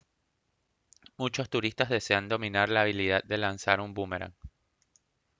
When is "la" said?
2.69-2.81